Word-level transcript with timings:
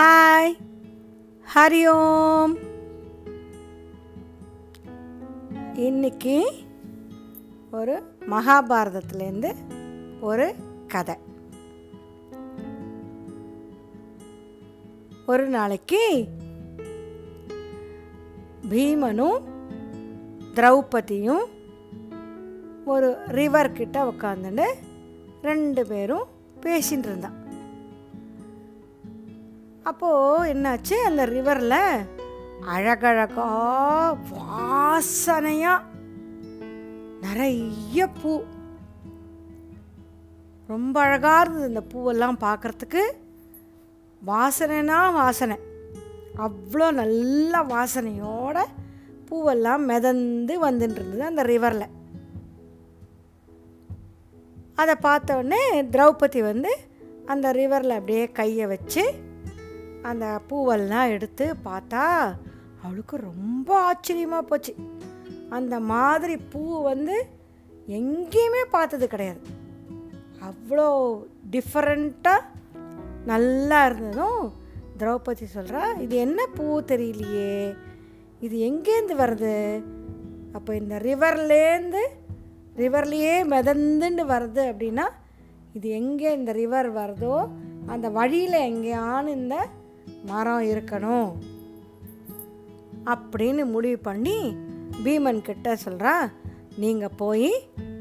Hi 0.00 0.52
Hari 1.54 1.86
ஓம் 1.86 2.58
இன்னைக்கு 5.74 6.52
ஒரு 7.70 8.02
மகாபாரதத்துலேருந்து 8.20 9.54
ஒரு 10.20 10.54
கதை. 10.88 11.16
ஒரு 15.26 15.46
நாளைக்கு 15.46 16.28
பீமனும் 18.70 19.40
திரௌபதியும் 20.54 21.44
ஒரு 22.84 23.16
ரிவர் 23.28 23.72
கிட்ட 23.72 24.04
உட்காந்துட்டு 24.04 24.66
ரெண்டு 25.42 25.86
பேரும் 25.86 26.26
பேசின்னு 26.60 27.06
இருந்தான் 27.06 27.49
அப்போது 29.84 30.52
என்னாச்சு? 30.52 30.92
அந்த 30.92 31.26
ரிவரில் 31.26 32.06
அழகழகா 32.66 33.48
வாசனையாக 34.30 35.82
நிறைய 37.20 38.08
பூ. 38.08 38.42
ரொம்ப 40.66 41.00
அழகாக 41.00 41.40
இருந்தது 41.40 41.68
இந்த 41.68 41.82
பூவெல்லாம் 41.94 42.38
பார்க்குறதுக்கு. 42.40 43.02
வாசனைனா 44.26 45.12
வாசனை. 45.12 45.56
அவ்வளோ 46.36 46.92
நல்ல 46.92 47.62
வாசனையோட 47.62 48.58
பூவெல்லாம் 49.30 49.84
மிதந்து 49.84 50.66
வந்துட்டு 50.66 50.94
இருந்தது 50.94 51.24
அந்த 51.24 51.42
ரிவரில் 51.42 51.88
அதை 54.74 54.94
பார்த்த 54.94 55.36
உடனே 55.36 55.82
திரௌபதி 55.82 56.42
வந்து 56.42 56.78
அந்த 57.26 57.52
ரிவரில் 57.52 57.96
அப்படியே 57.96 58.30
கையை 58.30 58.66
வச்சு 58.66 59.29
அந்த 60.02 60.40
பூவெல்லாம் 60.48 61.08
எடுத்து 61.08 61.54
பார்த்தா 61.64 62.36
அவளுக்கு 62.82 63.16
ரொம்ப 63.16 63.80
ஆச்சரியமாக 63.80 64.42
போச்சு. 64.42 64.74
அந்த 65.48 65.80
மாதிரி 65.80 66.36
பூ 66.36 66.82
வந்து 66.82 67.26
எங்கேயுமே 67.88 68.62
பார்த்தது 68.70 69.08
கிடையாது. 69.08 69.40
அவ்வளோ 70.48 71.18
டிஃப்ரெண்ட்டாக 71.50 72.48
நல்லா 73.24 73.86
இருந்ததும் 73.86 74.52
திரௌபதி 74.98 75.46
சொல்கிறா 75.54 76.00
இது 76.00 76.16
என்ன 76.16 76.46
பூ 76.46 76.80
தெரியலையே? 76.80 77.74
இது 78.40 78.58
எங்கேருந்து 78.58 79.14
வருது? 79.16 79.82
அப்போ 80.52 80.76
இந்த 80.76 80.98
ரிவர்லேருந்து 80.98 82.02
ரிவர்லேயே 82.76 83.34
மிதந்துன்னு 83.44 84.24
வருது 84.34 84.62
அப்படின்னா 84.72 85.06
இது 85.72 85.90
எங்கே 85.90 86.32
இந்த 86.32 86.52
ரிவர் 86.52 86.94
வருதோ 86.94 87.48
அந்த 87.86 88.08
வழியில் 88.08 88.52
எங்கேயான்னு 88.52 89.26
இந்த 89.26 89.68
மரம் 90.24 90.62
இருக்கணும் 90.62 91.30
அப்படின்னு 93.04 93.64
முடிவு 93.64 93.98
பண்ணி 93.98 94.56
பீமன் 95.04 95.42
கிட்ட 95.42 95.76
சொல்கிறா 95.84 96.14
நீங்கள் 96.76 97.16
போய் 97.16 97.50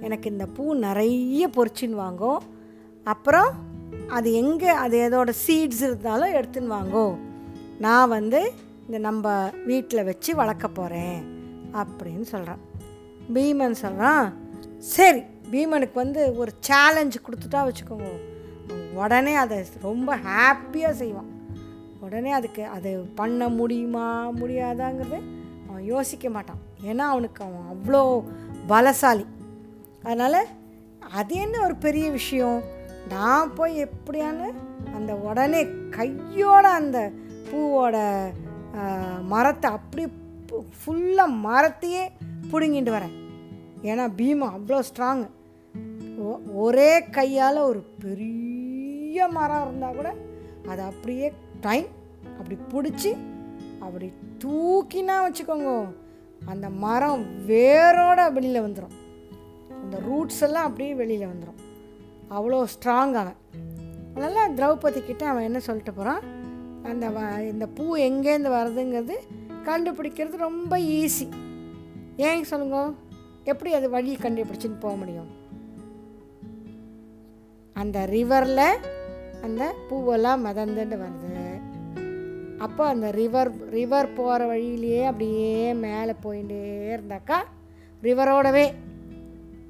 எனக்கு 0.01 0.29
இந்த 0.29 0.45
பூ 0.45 0.73
நிறைய 0.73 1.47
பொறிச்சின்னு 1.47 2.01
வாங்கோ. 2.05 2.37
அப்புறம் 3.03 3.51
அது 4.07 4.33
எங்கே 4.33 4.67
அது 4.67 5.09
எதோட 5.09 5.31
சீட்ஸ் 5.47 5.81
இருந்தாலும் 5.81 6.33
எடுத்துன்னு 6.33 6.75
வாங்கோ. 6.77 7.17
நான் 7.79 8.09
வந்து 8.09 8.51
இந்த 8.85 8.97
நம்ம 8.97 9.49
வீட்டில் 9.65 10.03
வச்சு 10.03 10.35
வளர்க்க 10.35 10.67
போகிறேன் 10.67 11.19
அப்படின்னு 11.73 12.21
சொல்கிறான் 12.21 12.61
பீமன் 13.33 13.81
சொல்கிறான் 13.83 14.33
சரி 14.77 15.21
பீமனுக்கு 15.51 15.93
வந்து 15.93 16.35
ஒரு 16.35 16.51
சேலஞ்சு 16.67 17.19
கொடுத்துட்டா 17.25 17.69
வச்சுக்கோங்க. 17.69 18.09
உடனே 18.93 19.33
அதை 19.35 19.57
ரொம்ப 19.81 20.17
ஹாப்பியாக 20.17 20.91
செய்வான். 20.91 21.29
உடனே 22.09 22.31
அதுக்கு 22.37 22.63
அது 22.75 22.91
பண்ண 23.19 23.49
முடியுமா 23.57 24.05
முடியாதாங்கிறது 24.41 25.19
அவன் 25.67 25.83
யோசிக்க 25.93 26.29
மாட்டான். 26.35 26.61
ஏன்னா 26.89 27.05
அவனுக்கு 27.13 27.41
அவன் 27.47 27.67
அவ்வளோ 27.73 28.01
பலசாலி. 28.71 29.25
அதனால் 30.03 30.41
அது 31.19 31.33
என்ன 31.43 31.55
ஒரு 31.67 31.75
பெரிய 31.85 32.05
விஷயம்? 32.17 32.59
நான் 33.13 33.53
போய் 33.57 33.75
எப்படியான்னு 33.87 34.47
அந்த 34.97 35.11
உடனே 35.29 35.61
கையோட 35.97 36.65
அந்த 36.79 36.99
பூவோட 37.49 37.97
மரத்தை 39.33 39.69
அப்படி 39.77 40.05
ஃபுல்லாக 40.79 41.37
மரத்தையே 41.47 42.03
பிடுங்கிட்டு 42.51 42.91
வரேன். 42.97 43.15
ஏன்னா 43.89 44.05
பீமம் 44.21 44.55
அவ்வளோ 44.57 44.79
ஸ்ட்ராங்கு. 44.89 45.27
ஒரே 46.63 46.91
கையால் 47.17 47.67
ஒரு 47.69 47.81
பெரிய 48.05 49.27
மரம் 49.37 49.63
இருந்தால் 49.65 49.97
கூட 49.99 50.09
அதை 50.71 50.81
அப்படியே 50.91 51.27
டைம் 51.65 51.87
அப்படி 52.39 52.57
பிடிச்சி 52.73 53.11
அப்படி 53.79 54.13
தூக்கினா 54.43 55.15
வச்சுக்கோங்க 55.25 55.87
அந்த 56.45 56.69
மரம் 56.69 57.25
வேரோட 57.47 58.33
வெளியில் 58.33 58.61
வந்துடும் 58.61 58.95
அந்த 59.83 59.99
ரூட்ஸ் 59.99 60.41
எல்லாம் 60.41 60.63
அப்படியே 60.63 60.93
வெளியில் 60.93 61.27
வந்துடும் 61.27 61.59
அவ்வளோ 62.29 62.65
ஸ்ட்ராங் 62.73 63.13
அவன். 63.13 63.39
அதனால் 64.15 64.53
திரௌபதி 64.55 65.05
கிட்ட 65.05 65.27
அவன் 65.27 65.43
என்ன 65.43 65.59
சொல்லிட்டு 65.59 65.93
போகிறான் 65.93 66.23
அந்த 66.83 67.09
வ 67.09 67.41
இந்த 67.41 67.67
பூ 67.67 67.95
எங்கேருந்து 67.95 68.51
வருதுங்கிறது 68.57 69.15
கண்டுபிடிக்கிறது 69.65 70.35
ரொம்ப 70.37 70.77
ஈஸி 70.77 71.27
ஏன் 72.15 72.43
சொல்லுங்க? 72.43 72.93
எப்படி 73.43 73.73
அது 73.73 73.89
வழி 73.89 74.15
கண்டுபிடிச்சின்னு 74.15 74.79
போக 74.79 74.95
முடியும்? 74.95 75.29
அந்த 77.73 78.05
ரிவரில் 78.05 78.65
அந்த 79.41 79.73
பூவெல்லாம் 79.89 80.43
மிதந்துட்டு 80.47 80.97
வருது. 81.05 81.48
அப்போ 82.59 82.85
அந்த 82.85 83.11
ரிவர் 83.11 83.51
ரிவர் 83.69 84.13
போகிற 84.13 84.45
வழியிலேயே 84.45 85.05
அப்படியே 85.05 85.73
மேலே 85.73 86.13
போயிட்டே 86.23 86.61
இருந்தாக்கா 86.95 87.37
ரிவரோடவே 88.01 88.73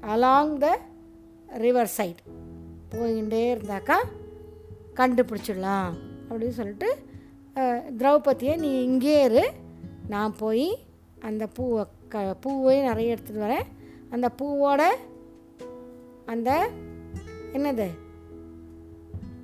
அலாங் 0.00 0.56
த 0.56 0.78
ரிவர் 1.56 1.86
சைட் 1.86 2.22
போயிட்டே 2.90 3.42
இருந்தாக்கா 3.54 3.98
கண்டுபிடிச்சிடலாம் 4.94 5.92
அப்படின்னு 6.28 6.48
சொல்லிட்டு 6.48 6.88
திரௌபதியை 8.00 8.58
நீ 8.58 8.82
இங்கே 8.82 9.24
இரு. 9.24 9.44
நான் 10.08 10.36
போய் 10.36 10.78
அந்த 11.20 11.46
பூவை 11.46 11.84
க 12.08 12.36
பூவையும் 12.40 12.86
நிறைய 12.86 13.14
எடுத்துகிட்டு 13.14 13.46
வரேன். 13.46 13.66
அந்த 14.10 14.30
பூவோட 14.38 14.82
அந்த 16.26 16.70
என்னது? 17.52 17.88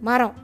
மரம். 0.01 0.37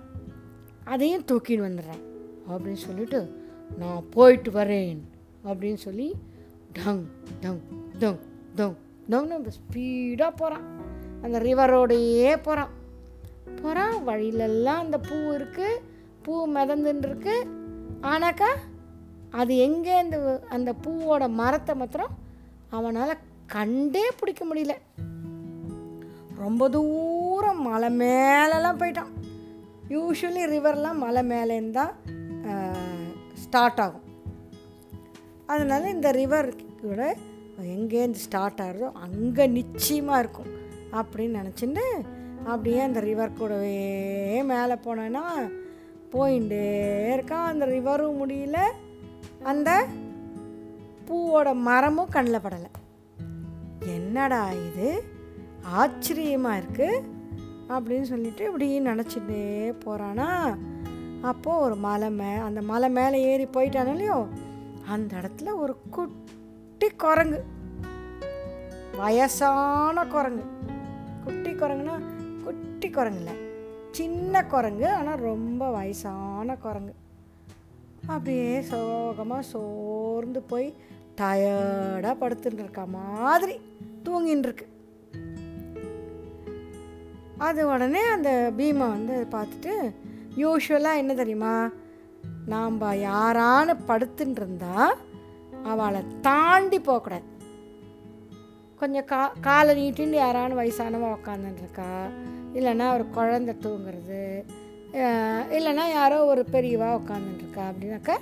அதையும் 0.84 1.25
தூக்கின்னு 1.33 1.67
வந்துடுறேன். 1.69 2.03
அப்படின்னு 2.48 2.84
சொல்லிட்டு 2.86 3.41
நான் 3.78 4.04
போயிட்டு 4.10 4.50
வரேன் 4.50 5.00
அப்படின்னு 5.44 5.75
சொல்லி 5.75 6.14
டங் 6.72 7.04
டங் 7.41 7.60
டங் 7.98 8.19
டங் 8.54 8.75
டங்னு 9.10 9.48
ஸ்பீடாக 9.48 10.30
போகிறான் 10.36 10.64
அந்த 11.22 11.38
ரிவரோடையே 11.38 12.42
போகிறான் 12.42 12.70
போகிறான் 13.62 14.08
வழியிலெல்லாம் 14.08 14.78
அந்த 14.78 14.98
பூ 14.98 15.14
இருக்குது 15.14 15.80
பூ 16.22 16.47
மிதந்துன்னு 16.47 17.06
இருக்கு 17.06 17.48
ஆனாக்கா 18.00 18.48
அது 19.30 19.56
எங்கே 19.56 19.98
இந்த 19.98 20.42
அந்த 20.48 20.74
பூவோட 20.86 21.28
மரத்தை 21.28 21.74
மாத்திரம் 21.74 22.10
அவனால் 22.70 23.19
கண்டே 23.47 24.10
பிடிக்க 24.19 24.44
முடியல. 24.44 24.74
ரொம்ப 26.36 26.69
தூரம் 26.69 27.62
மலை 27.62 27.97
மேலெலாம் 27.97 28.78
போயிட்டான். 28.78 29.12
யூஸ்வலி 29.88 30.42
ரிவர்லாம் 30.44 30.94
மலை 30.94 31.22
மேலேருந்து 31.22 31.70
தான் 31.70 31.92
ஸ்டார்ட் 33.53 33.81
ஆகும். 33.81 34.05
அதனால் 35.47 35.93
இந்த 35.93 36.11
ரிவர் 36.11 36.49
கூட 36.81 37.17
எங்கேருந்து 37.63 38.21
ஸ்டார்ட் 38.25 38.61
ஆகிறதோ 38.61 38.93
அங்கே 38.93 39.47
நிச்சயமாக 39.47 40.19
இருக்கும் 40.19 40.49
அப்படின்னு 40.93 41.41
நினச்சிட்டு 41.41 41.85
அப்படியே 42.45 42.81
அந்த 42.81 43.01
ரிவர் 43.01 43.33
கூடவே 43.33 44.43
மேலே 44.43 44.75
போனேன்னா 44.75 45.25
போயிட்டே 46.13 46.63
இருக்கான் 47.13 47.51
அந்த 47.51 47.66
ரிவரும் 47.66 48.19
முடியல. 48.21 48.59
அந்த 49.43 49.87
பூவோட 51.09 51.55
மரமும் 51.55 52.13
கண்ணில் 52.13 52.45
படலை. 52.45 52.71
என்னடா 53.97 54.51
இது? 54.53 55.05
ஆச்சரியமாக 55.63 56.60
இருக்குது 56.60 57.05
அப்படின்னு 57.69 58.03
சொல்லிட்டு 58.03 58.45
இப்படி 58.45 58.81
நினச்சிட்டே 58.81 59.43
போகிறானா 59.84 60.57
அப்போது 61.22 61.60
ஒரு 61.60 61.77
மலை 61.77 62.10
மே 62.10 62.30
அந்த 62.47 62.60
மலை 62.63 62.89
மேலே 62.91 63.19
ஏறி 63.22 63.45
போயிட்டானோ 63.45 63.91
இல்லையோ 63.91 64.27
அந்த 64.89 65.16
இடத்துல 65.16 65.51
ஒரு 65.57 65.74
குட்டி 65.91 66.89
குரங்கு. 67.03 67.41
வயசான 68.97 70.04
குரங்கு. 70.04 70.45
குட்டி 71.24 71.51
குரங்குனா 71.51 71.95
குட்டி 72.45 72.91
குரங்கு 72.91 73.21
இல்லை. 73.22 73.34
சின்ன 73.91 74.45
குரங்கு 74.45 74.89
ஆனால் 74.89 75.24
ரொம்ப 75.28 75.71
வயசான 75.71 76.57
குரங்கு. 76.57 76.95
அப்படியே 78.07 78.60
சோகமாக 78.60 79.42
சோர்ந்து 79.42 80.42
போய் 80.42 80.69
டயர்டாக 81.21 82.21
படுத்துட்டு 82.21 82.60
இருக்க 82.63 82.86
மாதிரி 82.86 83.54
தூங்கின்னு 84.04 84.45
இருக்கு 84.47 84.66
அது 87.48 87.60
உடனே 87.66 88.01
அந்த 88.01 88.53
பீமா 88.59 88.86
வந்து 88.97 89.27
பார்த்துட்டு 89.30 89.74
யூஸ்வலாக 90.37 90.97
என்ன 90.97 91.15
தெரியுமா? 91.15 91.71
நாம் 92.47 92.81
யாரான்னு 92.81 93.75
படுத்துட்டு 93.89 94.93
அவளை 95.63 96.01
தாண்டி 96.21 96.81
போகக்கூடாது. 96.81 97.25
கொஞ்சம் 98.77 99.05
கா 99.05 99.33
காலை 99.41 99.73
நீட்டின்னு 99.81 100.19
யாரான 100.23 100.57
வயசானவன் 100.61 101.17
உக்காந்துருக்கா 101.19 101.91
இல்லைன்னா 102.55 102.93
ஒரு 102.95 103.09
குழந்தை 103.09 103.55
தூங்குறது 103.61 104.45
இல்லைன்னா 105.57 105.84
யாரோ 105.89 106.25
ஒரு 106.25 106.47
பெரியவா 106.53 106.89
உட்காந்துருக்கா 107.01 107.63
அப்படின்னாக்கா 107.71 108.17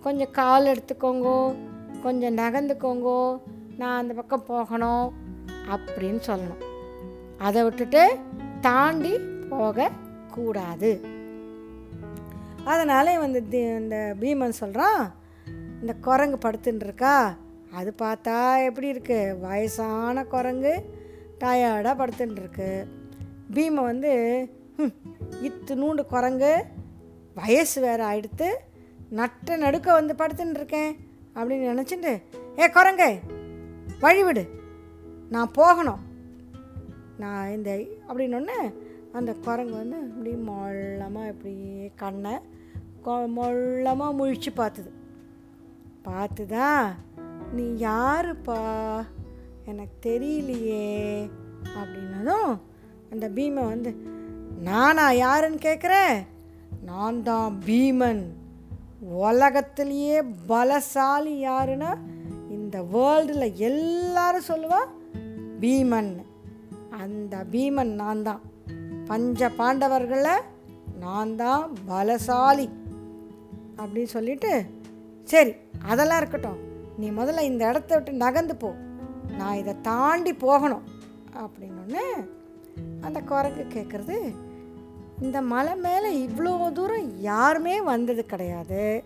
கொஞ்சம் 0.00 0.30
கால் 0.30 0.66
எடுத்துக்கோங்கோ 0.66 1.54
கொஞ்சம் 2.02 2.36
நகர்ந்துக்கோங்கோ 2.36 3.40
நான் 3.78 3.98
அந்த 3.98 4.14
பக்கம் 4.14 4.44
போகணும் 4.44 5.12
அப்படின்னு 5.70 6.20
சொல்லணும். 6.26 6.62
அதை 7.38 7.62
விட்டுட்டு 7.62 8.18
தாண்டி 8.60 9.18
போகக்கூடாது. 9.50 11.13
அதனால் 12.64 13.18
வந்து 13.18 13.40
இந்த 13.80 14.14
பீமன் 14.20 14.60
சொல்கிறான் 14.60 15.14
இந்த 15.80 15.94
குரங்கு 15.94 16.38
படுத்துன்னு 16.44 16.84
இருக்கா 16.84 17.34
அது 17.72 17.94
பார்த்தா 17.98 18.64
எப்படி 18.64 18.92
இருக்குது 18.92 19.38
வயசான 19.38 20.24
குரங்கு 20.24 20.84
டயர்டாக 21.38 21.94
படுத்துட்டுருக்கு 21.98 22.86
பீமை 23.54 23.82
பீமன் 23.82 23.82
வந்து 23.82 24.12
இத்து 25.42 25.74
நூண்டு 25.74 26.06
குரங்கு 26.06 26.64
வயசு 27.34 27.80
வேறு 27.80 28.04
ஆயிடுத்து 28.04 28.48
நட்ட 29.10 29.56
நடுக்க 29.56 29.92
வந்து 29.92 30.14
படுத்துன்னு 30.14 30.54
இருக்கேன் 30.54 30.96
அப்படின்னு 31.34 31.70
நினச்சிட்டு 31.72 32.22
ஏ 32.58 32.70
குரங்கு 32.70 33.20
வழிவிடு 34.00 34.48
நான் 35.30 35.50
போகணும். 35.52 36.02
நான் 37.18 37.50
இந்த 37.50 37.70
அப்படின்னொன்னே 38.08 38.74
அந்த 39.14 39.32
குரங்கு 39.32 39.72
வந்து 39.72 39.98
இப்படி 39.98 40.32
மொள்ளமாக 40.34 41.28
இப்படியே 41.28 41.92
கண்ணை 41.96 42.32
கொ- 43.04 43.32
மொள்ளமாக 43.36 44.16
முழிச்சு 44.18 44.50
பார்த்துது 44.56 44.90
பார்த்துதா 46.04 46.94
நீ 47.52 47.62
யாருப்பா? 47.62 48.58
எனக்கு 49.64 50.10
தெரியலையே. 50.10 51.30
அப்படின்னதும் 51.74 52.58
அந்த 53.10 53.28
பீமன் 53.28 53.68
வந்து 53.68 53.96
நானா 54.60 55.10
யாருன்னு 55.10 55.58
கேட்குற 55.58 55.94
நான் 56.84 57.22
தான் 57.22 57.60
பீமன். 57.66 58.22
உலகத்திலேயே 59.00 60.22
பலசாலி 60.22 61.34
யாருன்னா 61.48 61.98
இந்த 62.50 62.82
வேர்ல்டில் 62.92 63.54
எல்லாரும் 63.54 64.48
சொல்லுவா 64.48 64.80
பீமன். 65.60 66.12
அந்த 66.90 67.44
பீமன் 67.52 67.94
நான் 67.94 68.22
தான் 68.22 68.40
பஞ்ச 69.06 69.48
பாண்டவர்களில் 69.48 70.40
நான் 70.98 71.36
தான் 71.36 71.76
பலசாலி. 71.88 72.68
அப்படின்னு 73.76 74.04
சொல்லிட்டு 74.04 74.64
சரி 75.24 75.54
அதெல்லாம் 75.82 76.16
இருக்கட்டும். 76.16 76.58
நீ 76.98 77.10
முதல்ல 77.10 77.40
இந்த 77.40 77.68
இடத்த 77.68 77.94
விட்டு 77.94 78.12
நகர்ந்து 78.12 78.56
போ. 78.56 78.74
நான் 79.38 79.56
இதை 79.56 79.80
தாண்டி 79.82 80.34
போகணும். 80.34 80.82
அப்படின்னொன்னே 81.34 82.28
அந்த 83.00 83.20
குரங்கு 83.20 83.66
கேட்குறது 83.74 84.34
இந்த 85.20 85.40
மலை 85.42 85.76
மேலே 85.76 86.26
இவ்வளோ 86.26 86.72
தூரம் 86.72 87.20
யாருமே 87.20 87.80
வந்தது 87.80 88.26
கிடையாது. 88.26 89.04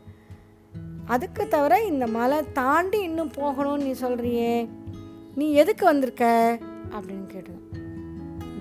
அதுக்கு 1.06 1.48
தவிர 1.48 1.82
இந்த 1.82 2.06
மலை 2.06 2.52
தாண்டி 2.52 3.00
இன்னும் 3.00 3.32
போகணும்னு 3.32 3.82
நீ 3.82 3.90
சொல்கிறியே 3.90 4.68
நீ 5.34 5.52
எதுக்கு 5.52 5.84
வந்திருக்க? 5.84 6.58
அப்படின்னு 6.90 7.26
கேட்டது. 7.26 7.67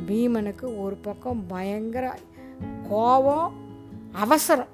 பீமனுக்கு 0.07 0.80
ஒரு 0.80 0.95
பக்கம் 0.95 1.44
பயங்கர 1.48 2.18
கோபம் 2.89 3.54
அவசரம். 4.12 4.74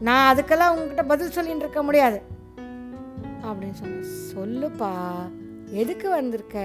நான் 0.00 0.36
அதுக்கெல்லாம் 0.36 0.70
உங்ககிட்ட 0.70 1.04
பதில் 1.04 1.30
சொல்லிட்டு 1.30 1.58
இருக்க 1.58 1.82
முடியாது. 1.82 2.22
அப்படின்னு 3.42 3.72
சொன்னேன் 3.72 4.10
சொல்லுப்பா 4.34 4.92
எதுக்கு 5.70 6.10
வந்திருக்க? 6.10 6.58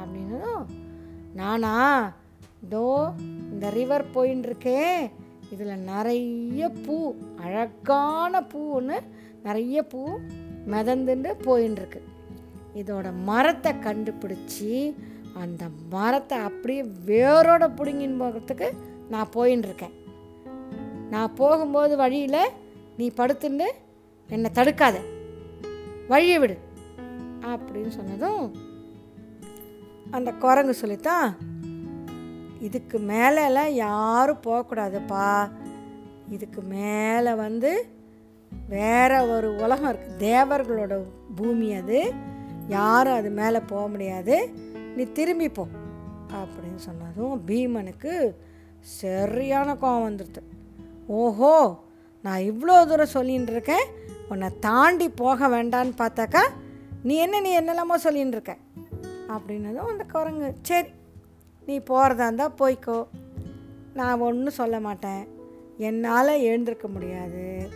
அப்படின்னதும் 0.00 0.64
நானா 1.34 1.74
இதோ 2.62 3.12
இந்த 3.52 3.70
ரிவர் 3.70 4.04
போயின்னு 4.14 4.46
இருக்கேன். 4.48 5.10
இதில் 5.50 5.78
நிறைய 5.78 6.68
பூ 6.68 7.14
அழகான 7.36 8.40
பூன்னு 8.40 8.98
நிறைய 9.42 9.82
பூ 9.82 10.18
மிதந்துட்டு 10.70 11.32
போயின்னு 11.44 11.78
இருக்கு. 11.80 12.02
இதோட 12.74 13.12
மரத்தை 13.24 13.72
கண்டுபிடிச்சி 13.72 14.94
அந்த 15.40 15.66
மரத்தை 15.90 16.38
அப்படியே 16.38 16.82
வேரோட 16.82 17.64
பிடுங்கின்னு 17.76 18.22
போகிறதுக்கு 18.22 18.72
நான் 19.08 19.28
போயின்னு 19.34 19.64
இருக்கேன் 19.64 19.94
நான் 21.10 21.34
போகும்போது 21.34 21.96
வழியில் 21.96 22.48
நீ 22.96 23.10
படுத்துண்டு 23.16 23.66
என்னை 24.28 24.50
தடுக்காத. 24.54 24.96
வழியை 26.08 26.38
விடு. 26.38 26.58
அப்படின்னு 27.40 27.88
சொன்னதும் 27.88 28.54
அந்த 30.10 30.32
குரங்கு 30.32 30.74
சொல்லித்தான் 30.74 31.36
இதுக்கு 32.60 32.98
மேலெல்லாம் 32.98 33.68
யாரும் 33.68 34.42
போகக்கூடாதுப்பா. 34.44 35.50
இதுக்கு 36.30 36.62
மேலே 36.62 37.32
வந்து 37.34 37.86
வேற 38.68 39.26
ஒரு 39.26 39.54
உலகம் 39.54 39.92
இருக்குது 39.92 40.22
தேவர்களோட 40.22 41.02
பூமி 41.36 41.74
அது. 41.74 42.12
யாரும் 42.68 43.14
அது 43.14 43.30
மேலே 43.30 43.60
போக 43.66 43.88
முடியாது. 43.88 44.64
நீ 44.96 45.04
திரும்பி 45.12 45.48
போ. 45.48 45.66
அப்படின்னு 46.28 46.76
சொன்னதும் 46.76 47.42
பீமனுக்கு 47.46 48.34
சரியான 48.80 49.74
கோவம் 49.74 50.08
வந்துடுது. 50.08 50.42
ஓஹோ 51.06 51.84
நான் 52.22 52.40
இவ்வளோ 52.40 52.86
தூரம் 52.86 53.14
சொல்லின்னு 53.14 53.50
இருக்கேன். 53.50 53.84
உன்னை 54.28 54.48
தாண்டி 54.60 55.08
போக 55.08 55.48
வேண்டான்னு 55.48 55.92
பார்த்தாக்கா 55.98 56.48
நீ 57.02 57.14
என்ன 57.14 57.40
நீ 57.40 57.60
என்னெல்லாமோ 57.60 57.96
சொல்லின்னு 58.04 58.26
இருக்க. 58.26 58.56
அப்படின்னதும் 59.28 59.90
அந்த 59.90 60.04
குரங்கு 60.04 60.54
சரி 60.62 60.88
நீ 61.66 61.78
போகிறதா 61.78 62.24
இருந்தால் 62.24 62.54
போய்க்கோ. 62.58 63.06
நான் 63.94 64.20
ஒன்றும் 64.20 64.52
சொல்ல 64.52 64.80
மாட்டேன். 64.80 65.28
என்னால் 65.76 66.28
எழுந்திருக்க 66.28 66.88
முடியாது. 66.88 67.68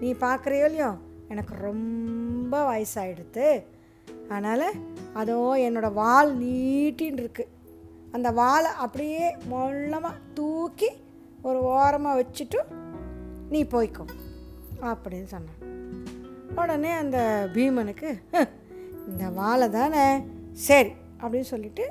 நீ 0.00 0.12
பார்க்குறியோ 0.12 0.64
இல்லையோ? 0.64 0.94
எனக்கு 1.28 1.54
ரொம்ப 1.54 2.54
வயசாகிடுது 2.70 3.64
அதனால் 4.28 4.66
அதோ 5.14 5.54
என்னோடய 5.56 5.92
வால் 5.92 6.38
நீட்டின்னு 6.40 7.22
இருக்கு 7.24 7.48
அந்த 8.12 8.30
வாலை 8.30 8.70
அப்படியே 8.70 9.36
மொள்ளமாக 9.50 10.14
தூக்கி 10.34 10.90
ஒரு 11.42 11.58
ஓரமாக 11.58 12.24
வச்சுட்டு 12.24 12.60
நீ 13.48 13.64
போய்க்கோ 13.64 14.04
அப்படின்னு 14.82 15.24
சொன்னான். 15.24 15.60
உடனே 16.56 16.90
அந்த 16.92 17.18
பீமனுக்கு 17.54 18.08
இந்த 19.08 19.28
வாழை 19.28 19.68
தானே? 19.70 20.22
சரி 20.52 20.92
அப்படின்னு 21.20 21.40
சொல்லிட்டு 21.40 21.84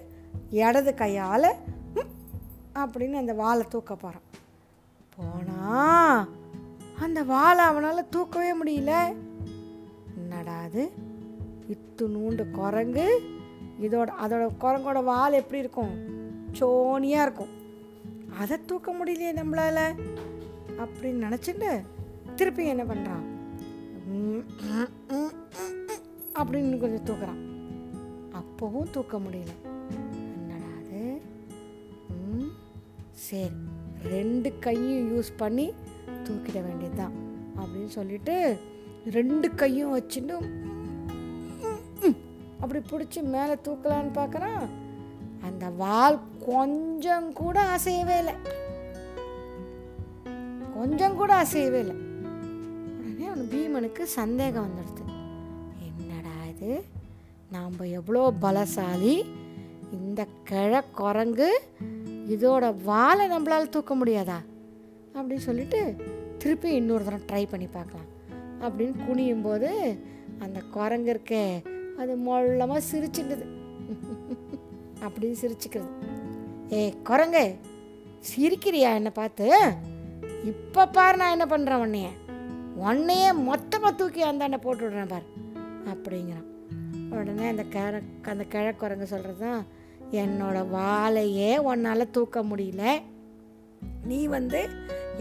இடது 0.49 0.93
கையால் 0.93 1.49
"ம்" 1.95 2.11
அப்படின்னு 2.75 3.13
அந்த 3.13 3.33
வாழை 3.33 3.65
தூக்க 3.69 3.95
போகிறான் 3.95 4.25
போனால் 5.17 6.27
அந்த 6.99 7.23
வாழை 7.23 7.65
அவனால் 7.65 8.09
தூக்கவே 8.09 8.51
முடியல. 8.53 9.13
என்னடா 10.17 10.59
அது? 10.59 10.91
இத்துணூண்டு 11.97 12.51
குரங்கு. 12.51 13.21
இதோட 13.81 14.09
அதோட 14.23 14.49
குரங்கோட 14.59 15.03
வால் 15.03 15.33
எப்படி 15.33 15.59
இருக்கும்? 15.59 15.93
சோனியாக 16.51 17.23
இருக்கும். 17.23 17.53
அதை 18.39 18.57
தூக்க 18.65 18.93
முடியலையே 18.93 19.35
நம்மளால். 19.35 19.99
அப்படின்னு 20.77 21.23
நினச்சிட்டு 21.25 21.81
திருப்பி 22.35 22.65
என்ன 22.65 22.83
பண்ணுறான் 22.83 23.25
அப்படின்னு 26.35 26.77
கொஞ்சம் 26.77 27.05
தூக்குறான். 27.05 27.41
அப்போவும் 28.33 28.89
தூக்க 28.91 29.17
முடியல. 29.17 29.53
என்னடா 30.13 30.69
அது? 30.79 31.21
ம், 32.09 32.51
சரி 33.11 33.49
ரெண்டு 34.03 34.59
கையும் 34.59 35.17
யூஸ் 35.17 35.31
பண்ணி 35.37 35.73
தூக்கிட 36.23 36.63
வேண்டியதுதான் 36.65 37.11
அப்படின்னு 37.57 37.85
சொல்லிட்டு 37.85 38.57
ரெண்டு 39.05 39.55
கையும் 39.55 39.99
வச்சுட்டு 39.99 40.65
அப்படி 42.67 42.85
பிடிச்சி 42.91 43.23
மேலே 43.23 43.53
தூக்கலான்னு 43.53 44.11
பார்க்குறான் 44.13 44.67
அந்த 45.43 45.69
வால் 45.69 46.19
கொஞ்சம் 46.45 47.33
கூட 47.33 47.65
அசையவே 47.75 48.17
இல்லை. 48.17 48.33
கொஞ்சம் 50.73 51.15
கூட 51.15 51.43
அசையவே 51.43 51.79
இல்லை. 51.79 51.95
உடனே 52.99 53.25
அவன் 53.25 53.49
பீமனுக்கு 53.51 54.03
சந்தேகம் 54.03 54.69
வந்துடுது. 54.69 55.11
என்னடா 55.79 56.29
இது? 56.55 56.83
நாம் 57.51 57.79
எவ்வளோ 57.79 58.33
பலசாலி? 58.41 59.25
இந்த 59.91 60.27
கிழ 60.43 60.81
குரங்கு 60.81 61.61
இதோட 62.29 62.83
வாழை 62.83 63.29
நம்மளால் 63.29 63.69
தூக்க 63.69 63.95
முடியாதா? 63.95 64.39
அப்படின்னு 65.15 65.35
சொல்லிட்டு 65.35 65.95
திருப்பி 66.37 66.73
இன்னொரு 66.73 67.03
தரம் 67.03 67.25
ட்ரை 67.31 67.47
பண்ணி 67.49 67.67
பார்க்கலாம். 67.67 68.07
அப்படின்னு 68.61 68.95
குனியும் 69.07 69.43
போது 69.43 69.97
அந்த 70.39 70.59
குரங்கு 70.71 71.21
இருக்கே 71.21 71.75
அது 72.01 72.13
மொள்ளமாக 72.27 72.81
சிரிச்சுடுது 72.91 73.45
அப்படின்னு 75.05 75.37
சிரிச்சுக்கிறது. 75.43 75.91
ஏய் 76.77 76.93
குரங்கு 77.09 77.43
சிரிக்கிறியா 78.29 78.89
என்னை 78.99 79.11
பார்த்து? 79.19 79.47
இப்போ 80.51 80.81
பார் 80.97 81.19
நான் 81.21 81.33
என்ன 81.35 81.45
பண்ணுறேன் 81.53 81.83
உன்னைய? 81.85 82.09
உன்னையே 82.87 83.29
மொத்தமாக 83.49 83.97
தூக்கி 83.99 84.21
அந்தாண்ட 84.29 84.57
போட்டு 84.65 84.83
விடுறேன் 84.85 85.11
பார் 85.13 85.27
அப்படிங்கிறான். 85.93 86.47
உடனே 87.17 87.45
அந்த 87.53 87.63
கிழ 87.75 87.93
அந்த 88.31 88.45
கிழக்குரங்கு 88.53 89.11
சொல்கிறது 89.13 89.41
தான் 89.45 89.61
என்னோட 90.23 90.57
வாழையே 90.75 91.51
உன்னால் 91.69 92.13
தூக்க 92.17 92.43
முடியல. 92.51 92.83
நீ 94.09 94.19
வந்து 94.35 94.61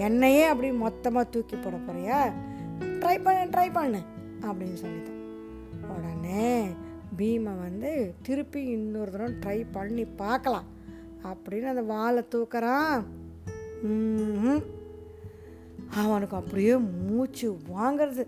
என்னையே 0.07 0.45
அப்படி 0.53 0.69
மொத்தமாக 0.85 1.31
தூக்கி 1.35 1.57
போட 1.57 1.77
போகிறியா 1.87 2.19
ட்ரை 3.03 3.17
பண்ணு 3.27 3.45
ட்ரை 3.55 3.69
பண்ணு 3.77 4.01
அப்படின்னு 4.49 4.79
சொல்லித்தான் 4.83 5.16
உடனே 5.97 6.49
பீமை 7.19 7.55
வந்து 7.65 7.93
திருப்பி 8.23 8.63
இன்னொரு 8.77 9.11
தடவை 9.11 9.35
ட்ரை 9.45 9.67
பண்ணி 9.73 10.05
பார்க்கலாம். 10.23 10.69
அப்படின்னு 11.31 11.73
அந்த 11.73 11.85
வாழை 11.93 12.23
தூக்குறான். 12.35 13.03
அவனுக்கு 16.03 16.37
அப்படியே 16.37 16.75
மூச்சு 17.09 17.49
வாங்கிறது. 17.75 18.25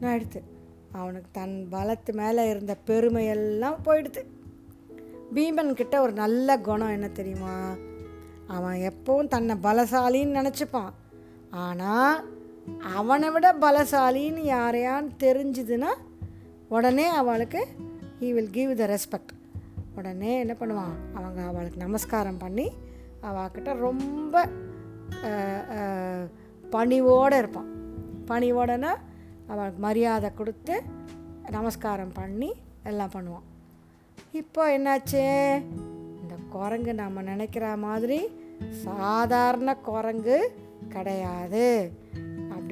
ஆயிடுத்து 0.00 0.40
அவனுக்கு 0.92 1.28
தன் 1.32 1.56
பலத்து 1.72 2.12
மேலே 2.12 2.42
இருந்த 2.50 2.74
பெருமையெல்லாம் 2.86 3.78
போயிடுது. 3.84 4.22
பீமன் 5.34 5.78
கிட்ட 5.80 5.94
ஒரு 6.00 6.12
நல்ல 6.12 6.58
குணம் 6.68 6.94
என்ன 6.96 7.08
தெரியுமா? 7.08 7.56
அவன் 8.46 8.78
எப்பவும் 8.90 9.32
தன்னை 9.34 9.54
பலசாலின்னு 9.62 10.36
நினச்சிப்பான். 10.38 10.92
ஆனால் 11.50 12.18
அவனை 12.96 13.28
விட 13.30 13.46
பலசாலின்னு 13.64 14.42
யாரையான்னு 14.54 15.12
தெரிஞ்சுதுன்னா 15.24 15.92
உடனே 16.68 17.06
அவளுக்கு 17.20 17.60
he 18.20 18.28
will 18.36 18.54
give 18.58 18.72
the 18.80 18.86
respect 18.94 19.32
உடனே 19.96 20.32
என்ன 20.42 20.54
பண்ணுவான்? 20.60 20.94
அவங்க 21.18 21.40
அவளுக்கு 21.50 21.84
நமஸ்காரம் 21.84 22.42
பண்ணி 22.42 22.66
அவகிட்ட 23.30 23.70
ரொம்ப 23.86 24.44
பணிவோடு 26.74 27.36
இருப்பான். 27.38 27.70
பணிவோடனா 28.30 28.92
அவளுக்கு 29.50 29.80
மரியாதை 29.86 30.30
கொடுத்து 30.34 30.74
நமஸ்காரம் 31.56 32.14
பண்ணி 32.20 32.50
எல்லாம் 32.90 33.14
பண்ணுவான். 33.14 33.46
இப்போ 34.40 34.62
என்னாச்சு? 34.76 35.22
இந்த 36.22 36.34
குரங்கு 36.54 36.92
நம்ம 37.02 37.22
நினைக்கிற 37.22 37.66
மாதிரி 37.86 38.20
சாதாரண 38.86 39.70
குரங்கு 39.88 40.38
கிடையாது. 40.94 41.66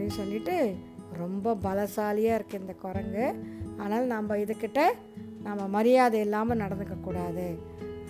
அப்படின்னு 0.01 0.21
சொல்லிட்டு 0.21 0.55
ரொம்ப 1.13 1.55
பலசாலியாக 1.55 2.37
இருக்குது 2.39 2.61
இந்த 2.61 2.75
குரங்கு. 2.83 3.25
ஆனால் 3.77 4.05
நம்ம 4.05 4.37
இதுக்கிட்ட 4.37 4.81
நம்ம 5.43 5.67
மரியாதை 5.67 6.21
இல்லாமல் 6.21 6.59
நடந்துக்கக்கூடாது 6.59 7.45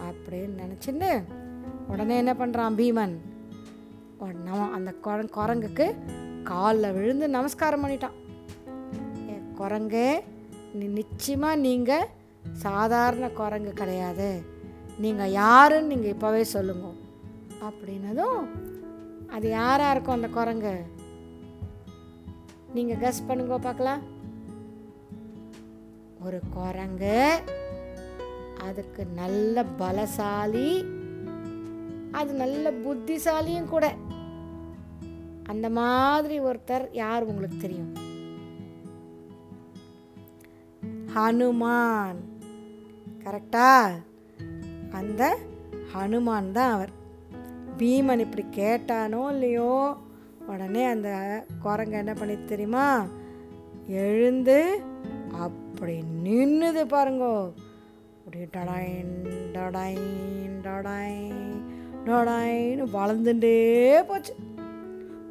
அப்படின்னு 0.08 0.60
நினச்சின்னு 0.62 1.10
உடனே 1.88 2.16
என்ன 2.16 2.32
பண்ணுறான் 2.32 2.76
பீமன்? 2.80 3.14
நம்ம 4.18 4.68
அந்த 4.70 4.92
குரங்கு 4.92 5.36
குரங்குக்கு 5.38 5.86
காலில் 6.42 6.92
விழுந்து 6.92 7.28
நமஸ்காரம் 7.28 7.84
பண்ணிட்டான். 7.84 8.16
ஏ, 9.30 9.36
குரங்கு 9.56 10.06
நீ 10.72 10.86
நிச்சயமாக 10.86 11.56
நீங்கள் 11.56 12.08
சாதாரண 12.52 13.28
குரங்கு 13.30 13.72
கிடையாது. 13.72 14.30
நீங்கள் 14.98 15.36
யாருன்னு 15.42 15.96
நீங்கள் 15.96 16.12
இப்போவே 16.12 16.40
சொல்லுங்க. 16.40 16.86
அப்படின்னதும் 17.68 18.40
அது 19.30 19.48
யாராக 19.48 19.90
இருக்கும் 19.90 20.14
அந்த 20.14 20.28
குரங்கு? 20.28 20.74
நீங்கள் 22.74 22.96
கஸ் 22.96 23.26
பண்ணுங்க 23.26 23.58
பார்க்கலாம். 23.58 24.02
ஒரு 26.24 26.40
குரங்கு 26.50 27.42
அதுக்கு 28.60 29.06
நல்ல 29.06 29.64
பலசாலி 29.78 30.84
அது 32.12 32.32
நல்ல 32.32 32.70
புத்திசாலியும் 32.70 33.64
கூட. 33.64 33.94
அந்த 35.42 35.70
மாதிரி 35.70 36.40
ஒருத்தர் 36.40 36.88
யார் 36.92 37.22
உங்களுக்கு 37.22 37.56
தெரியும்? 37.56 37.92
ஹனுமான். 41.14 42.20
கரெக்டா? 43.24 43.90
அந்த 44.90 45.38
ஹனுமான் 45.94 46.50
தான் 46.50 46.72
அவர். 46.72 46.90
பீமன் 47.78 48.18
இப்படி 48.18 48.44
கேட்டானோ 48.50 49.28
இல்லையோ? 49.28 49.96
உடனே 50.50 50.84
அந்த 50.84 51.10
குரங்கு 51.62 51.96
என்ன 52.02 52.12
பண்ணி 52.14 52.36
தெரியுமா? 52.44 52.86
எழுந்து 53.86 54.58
அப்படி 55.40 55.94
நின்றுது 56.24 56.82
பாருங்கோ. 56.92 57.34
அப்படி 58.18 58.40
டடாயின் 58.54 59.14
டடாயின் 59.54 60.56
டடாயின் 60.66 61.54
டடாயின்னு 62.06 62.86
வளர்ந்துட்டே 62.96 63.54
போச்சு. 64.08 64.34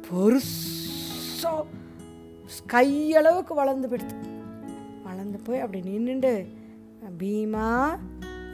பெருசா 0.06 1.52
கையளவுக்கு 2.72 3.54
வளர்ந்து 3.60 3.88
போயிடுது. 3.88 4.16
வளர்ந்து 5.04 5.38
போய் 5.44 5.64
அப்படி 5.64 5.80
நின்றுண்டு 5.80 6.32
பீமா 7.18 7.68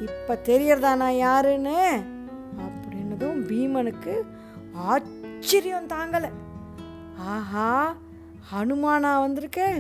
இப்போ 0.01 0.35
தெரியறதா 0.45 0.93
நான் 1.03 1.23
யாருன்னு? 1.27 1.81
அப்படின்னதும் 2.65 3.39
பீமனுக்கு 3.49 4.15
ஆச்சரியம் 4.91 5.93
தாங்கலை. 5.95 6.31
ஆஹா 7.17 7.97
ஹனுமானா 8.53 9.11
வந்திருக்கேன் 9.25 9.79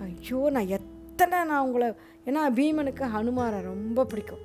ஐயோ 0.00 0.50
நான் 0.50 0.72
எத்தனை 0.76 1.38
நான் 1.44 1.64
உங்களை 1.66 1.88
ஏன்னா 2.26 2.42
பீமனுக்கு 2.58 3.04
ஹனுமாரை 3.14 3.60
ரொம்ப 3.62 4.04
பிடிக்கும். 4.04 4.42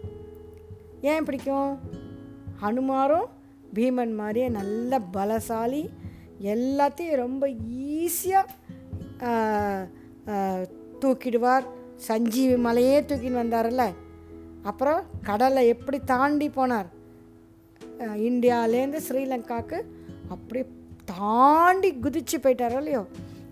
ஏன் 1.01 1.23
பிடிக்கும்? 1.23 1.79
ஹனுமாரும் 2.61 3.27
பீமன் 3.73 4.13
மாதிரியே 4.15 4.47
நல்ல 4.49 4.99
பலசாலி 5.13 5.83
எல்லாத்தையும் 6.53 7.21
ரொம்ப 7.25 7.47
ஈஸியாக 7.97 8.45
தூக்கிடுவார். 11.01 11.65
சஞ்சீவி 11.95 12.55
மலையே 12.57 13.01
தூக்கின்னு 13.01 13.41
வந்தார்ல 13.43 13.83
அப்புறம் 14.63 15.01
கடலை 15.21 15.67
எப்படி 15.67 15.99
தாண்டி 15.99 16.47
போனார்? 16.47 16.89
இந்தியாலேருந்து 18.29 18.99
ஸ்ரீலங்காவுக்கு 19.07 19.81
அப்படியே 20.29 20.65
தாண்டி 21.17 21.89
குதிச்சு 21.93 22.37
போயிட்டாரோ 22.41 22.77
இல்லையோ? 22.77 23.03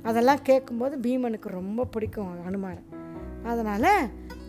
அதெல்லாம் 0.03 0.41
கேட்கும்போது 0.43 0.95
பீமனுக்கு 0.97 1.49
ரொம்ப 1.59 1.85
பிடிக்கும் 1.85 2.29
அனுமாரை. 2.49 2.81
அதனால் 3.43 3.89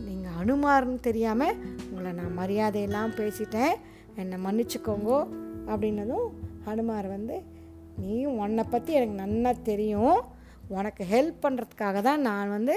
நீங்கள் 0.07 0.37
அனுமார்னு 0.43 1.01
தெரியாமல் 1.01 1.59
உங்களை 1.91 2.13
நான் 2.13 2.39
மரியாதையெல்லாம் 2.39 3.17
பேசிட்டேன். 3.21 3.75
என்னை 4.17 4.39
மன்னிச்சுக்கோங்கோ 4.47 5.19
அப்படின்னதும் 5.71 6.27
ஹனுமார் 6.67 7.09
வந்து 7.09 7.37
நீயும் 8.01 8.39
உன்னை 8.39 8.65
பற்றி 8.65 8.93
எனக்கு 8.93 9.17
நல்லா 9.23 9.53
தெரியும். 9.71 10.21
உனக்கு 10.69 11.03
ஹெல்ப் 11.15 11.43
பண்ணுறதுக்காக 11.45 12.01
தான் 12.03 12.21
நான் 12.21 12.55
வந்து 12.57 12.75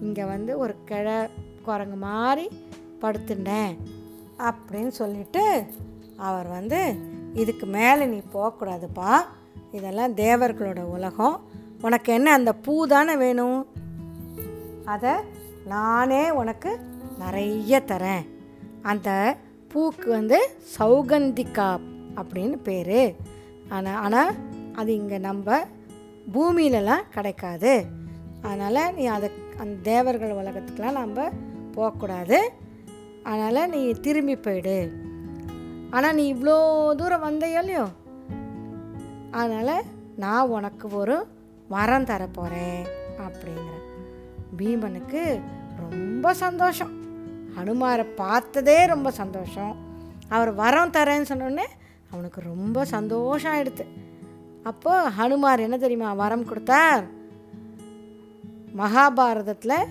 இங்கே 0.00 0.24
வந்து 0.24 0.58
ஒரு 0.58 0.74
கிழ 0.84 1.06
குரங்கு 1.66 1.98
மாதிரி 2.08 2.46
படுத்துட்டேன். 3.02 3.72
அப்படின்னு 4.48 4.92
சொல்லிட்டு 5.00 5.44
அவர் 6.28 6.48
வந்து 6.48 6.80
இதுக்கு 7.34 7.66
மேலே 7.66 8.04
நீ 8.04 8.18
போகக்கூடாதுப்பா. 8.34 9.12
இதெல்லாம் 9.72 10.14
தேவர்களோட 10.14 10.80
உலகம். 10.96 11.36
உனக்கு 11.82 12.12
என்ன 12.12 12.32
அந்த 12.32 12.52
பூ 12.52 12.86
தானே 12.86 13.16
வேணும்? 13.16 13.66
அதை 14.84 15.12
நானே 15.66 16.30
உனக்கு 16.30 16.70
நிறைய 17.18 17.82
தரேன். 17.86 18.24
அந்த 18.82 19.36
பூக்கு 19.72 20.10
வந்து 20.10 20.38
சௌகந்திகா 20.78 21.68
அப்படின்னு 22.20 22.56
பேர். 22.68 23.16
ஆனால் 23.68 24.00
ஆனால் 24.04 24.32
அது 24.74 24.90
இங்கே 24.94 25.18
நம்ம 25.18 25.58
பூமியிலலாம் 26.34 27.08
கிடைக்காது. 27.10 27.84
அதனால் 28.42 28.94
நீ 28.94 29.06
அதை 29.06 29.30
அந்த 29.58 29.76
தேவர்கள் 29.82 30.38
உலகத்துக்கெலாம் 30.40 31.00
நம்ம 31.02 31.30
போகக்கூடாது. 31.74 32.38
அதனால் 33.22 33.70
நீ 33.70 33.80
திரும்பி 34.06 34.36
போயிடு. 34.36 34.78
ஆனால் 35.90 36.14
நீ 36.14 36.34
இவ்வளோ 36.34 36.56
தூரம் 36.94 37.24
வந்தையோ 37.26 37.60
இல்லையோ? 37.60 37.86
அதனால் 39.30 39.82
நான் 40.16 40.48
உனக்கு 40.48 40.88
ஒரு 40.96 41.26
வரம் 41.68 42.04
தரப்போகிறேன் 42.04 42.86
அப்படிங்கிற. 43.18 43.74
பீமனுக்கு 44.56 45.40
ரொம்ப 45.90 46.34
சந்தோஷம். 46.34 46.92
ஹனுமாரை 47.56 48.04
பார்த்ததே 48.04 48.86
ரொம்ப 48.86 49.10
சந்தோஷம். 49.10 49.76
அவர் 50.28 50.52
வரம் 50.52 50.90
தரேன்னு 50.90 51.24
சொன்னோடனே 51.28 51.64
அவனுக்கு 52.12 52.40
ரொம்ப 52.40 52.84
சந்தோஷம் 52.84 53.52
ஆயிடுது. 53.52 53.86
அப்போது 54.62 55.08
ஹனுமார் 55.08 55.60
என்ன 55.60 55.76
தெரியுமா 55.76 56.12
வரம் 56.12 56.44
கொடுத்தார்? 56.44 57.04
மகாபாரதத்தில் 58.76 59.86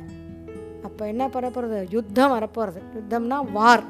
அப்போ 0.83 1.07
என்ன 1.07 1.27
பண்ண 1.27 1.49
போகிறது 1.49 1.87
யுத்தம் 1.89 2.29
வரப்போகிறது 2.29 2.81
யுத்தம்னா 2.93 3.51
வார் 3.51 3.83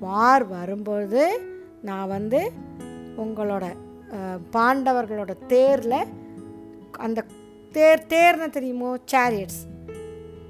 வார் 0.00 0.44
வரும்பொழுது 0.46 1.40
நான் 1.82 2.08
வந்து 2.08 2.52
உங்களோட 3.16 3.76
பாண்டவர்களோட 4.54 5.32
தேரில் 5.46 5.98
அந்த 7.06 7.24
தேர் 7.76 8.02
தேர்னு 8.12 8.48
தெரியுமோ? 8.56 8.90
சேரியட்ஸ் 9.12 9.62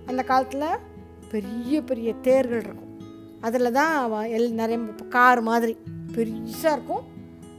அந்த 0.07 0.23
காலத்தில் 0.23 0.81
பெரிய 1.29 1.83
பெரிய 1.83 2.11
தேர்கள் 2.27 2.63
இருக்கும். 2.65 2.93
அதில் 3.41 3.77
தான் 3.79 4.13
எல் 4.37 4.51
நிறைய 4.61 4.79
கார் 5.17 5.41
மாதிரி 5.51 5.77
பெருசாக 6.15 6.75
இருக்கும். 6.77 7.05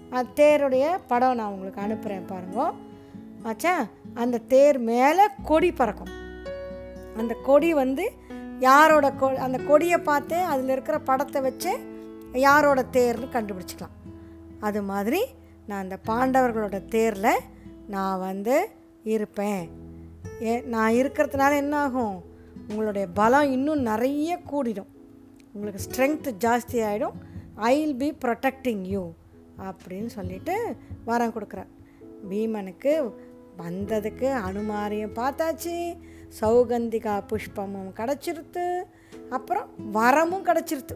அந்த 0.09 0.29
தேருடைய 0.41 0.85
படம் 1.07 1.37
நான் 1.39 1.53
உங்களுக்கு 1.53 1.81
அனுப்புகிறேன் 1.85 2.29
பாருங்க. 2.31 2.59
ஆச்சா? 3.49 3.73
அந்த 4.13 4.37
தேர் 4.53 4.77
மேலே 4.91 5.25
கொடி 5.49 5.71
பறக்கும். 5.71 6.13
அந்த 7.17 7.33
கொடி 7.47 7.69
வந்து 7.73 8.05
யாரோட 8.59 9.07
கொ 9.21 9.27
அந்த 9.47 9.57
கொடியை 9.69 9.97
பார்த்து 10.09 10.37
அதில் 10.51 10.71
இருக்கிற 10.75 10.99
படத்தை 10.99 11.41
வச்சு 11.41 11.71
யாரோட 12.47 12.79
தேர்னு 12.97 13.27
கண்டுபிடிச்சிக்கலாம். 13.35 13.97
அது 14.59 14.81
மாதிரி 14.91 15.21
நான் 15.67 15.81
அந்த 15.81 15.97
பாண்டவர்களோட 16.07 16.85
தேரில் 16.85 17.39
நான் 17.87 18.19
வந்து 18.19 18.67
இருப்பேன். 19.03 19.69
ஏ 20.41 20.59
நான் 20.59 20.91
இருக்கிறதுனால 20.91 21.55
என்ன 21.55 21.77
ஆகும் 21.77 22.23
உங்களுடைய 22.69 23.07
பலம் 23.07 23.51
இன்னும் 23.51 23.81
நிறைய 23.81 24.39
கூடிடும். 24.51 24.93
உங்களுக்கு 25.53 25.83
ஸ்ட்ரென்த்து 25.89 26.43
ஜாஸ்தி 26.43 26.71
ஆகிடும் 26.71 27.11
I 27.55 27.85
will 27.85 28.17
be 28.19 28.27
protecting 28.27 28.83
you 28.83 29.11
அப்படின்னு 29.59 30.05
சொல்லிட்டு 30.05 30.75
வரம் 31.05 31.33
கொடுக்குறார். 31.33 31.67
பீமனுக்கு 32.29 33.13
வந்ததுக்கு 33.57 34.33
அனுமாரியும் 34.33 35.13
பார்த்தாச்சு. 35.13 35.97
சௌகந்திகா 36.41 37.23
புஷ்பமும் 37.27 37.93
கிடச்சிருத்து. 37.95 38.81
அப்புறம் 39.29 39.69
வரமும் 39.93 40.45
கிடச்சிருத்து. 40.45 40.95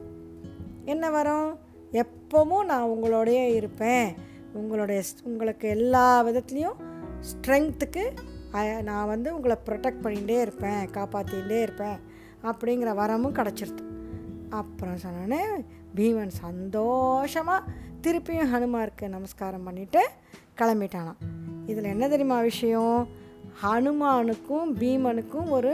என்ன 0.86 1.10
வரம்? 1.10 1.60
எப்பவும் 1.92 2.66
நான் 2.66 2.90
உங்களோடையே 2.90 3.54
இருப்பேன். 3.54 4.28
உங்களுடைய 4.54 5.02
உங்களுக்கு 5.24 5.68
எல்லா 5.70 6.06
விதத்துலேயும் 6.28 6.80
ஸ்ட்ரெங்க்த்துக்கு 7.30 8.04
நான் 8.82 9.08
வந்து 9.08 9.30
உங்களை 9.36 9.56
ப்ரொடெக்ட் 9.68 10.04
பண்ணிகிட்டே 10.04 10.38
இருப்பேன் 10.46 10.82
காப்பாற்றிகிட்டே 10.98 11.60
இருப்பேன் 11.62 12.00
அப்படிங்கிற 12.44 12.90
வரமும் 13.02 13.38
கிடச்சிருது. 13.40 13.84
அப்புறம் 14.50 15.02
சொன்னோன்னே 15.04 15.42
பீமன் 15.96 16.34
சந்தோஷமாக 16.44 17.72
திருப்பியும் 18.04 18.52
ஹனுமாருக்கு 18.54 19.08
நமஸ்காரம் 19.16 19.68
பண்ணிவிட்டு 19.68 20.02
கிளம்பிட்டானான் 20.60 21.20
இதில் 21.66 21.92
என்ன 21.94 22.08
தெரியுமா 22.08 22.40
விஷயம்? 22.40 23.08
ஹனுமானுக்கும் 23.64 24.70
பீமனுக்கும் 24.82 25.50
ஒரு 25.58 25.74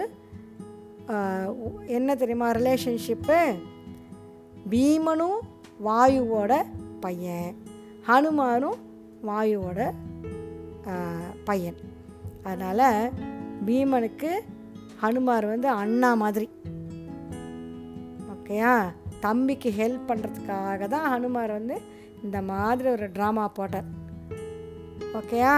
என்ன 1.98 2.15
தெரியுமா 2.15 2.51
ரிலேஷன்ஷிப்பு 2.51 3.39
பீமனும் 4.70 5.39
வாயுவோட 5.88 6.53
பையன். 7.00 7.53
ஹனுமானும் 8.07 8.79
வாயுவோட 9.27 9.79
பையன். 11.47 11.79
அதனால் 12.47 13.13
பீமனுக்கு 13.67 14.31
ஹனுமார் 15.01 15.45
வந்து 15.53 15.67
அண்ணா 15.81 16.09
மாதிரி. 16.24 16.47
ஓகேயா? 18.33 18.74
தம்பிக்கு 19.25 19.69
ஹெல்ப் 19.79 20.09
பண்ணுறதுக்காக 20.09 20.88
தான் 20.93 21.07
ஹனுமார் 21.13 21.53
வந்து 21.57 21.77
இந்த 22.25 22.38
மாதிரி 22.51 22.88
ஒரு 22.95 23.07
ட்ராமா 23.15 23.45
போட்டார். 23.57 23.89
ஓகேயா? 25.19 25.57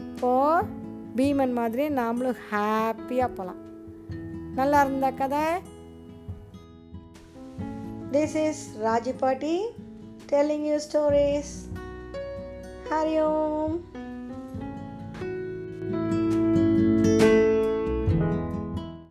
இப்போது 0.00 0.66
பீமன் 1.18 1.54
மாதிரி 1.60 1.84
நாமளும் 2.00 2.40
ஹாப்பியாக 2.50 3.36
போகலாம் 3.36 3.60
நல்லா 4.58 4.78
இருந்த 4.84 5.08
கதை? 5.20 5.44
திஸ் 8.14 8.38
இஸ் 8.46 8.64
ராஜி 8.86 9.12
பாட்டி. 9.22 9.54
Telling 10.28 10.64
you 10.66 10.78
stories. 10.78 11.68
Hari 12.90 13.18
Om. 13.18 13.97